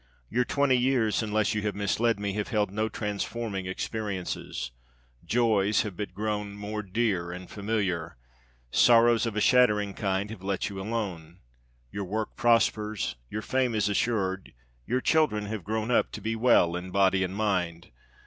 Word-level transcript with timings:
Your 0.31 0.45
twenty 0.45 0.73
years, 0.77 1.21
unless 1.21 1.53
you 1.53 1.61
have 1.61 1.75
misled 1.75 2.19
me, 2.19 2.33
have 2.33 2.47
held 2.47 2.71
no 2.71 2.89
transforming 2.89 3.67
experiences. 3.67 4.71
Joys 5.23 5.83
have 5.83 5.95
but 5.95 6.15
grown 6.15 6.55
more 6.57 6.81
dear 6.81 7.31
and 7.31 7.47
familiar. 7.47 8.17
Sorrows, 8.71 9.27
of 9.27 9.35
a 9.35 9.39
shattering 9.41 9.93
kind, 9.93 10.31
have 10.31 10.41
let 10.41 10.69
you 10.69 10.81
alone. 10.81 11.37
Your 11.91 12.05
work 12.05 12.35
prospers, 12.35 13.15
your 13.29 13.43
fame 13.43 13.75
is 13.75 13.89
assured, 13.89 14.53
your 14.87 15.01
children 15.01 15.45
have 15.45 15.63
grown 15.63 15.91
up 15.91 16.11
to 16.13 16.21
be 16.21 16.35
well 16.35 16.75
in 16.75 16.89
body 16.89 17.23
and 17.23 17.35
mind. 17.35 17.91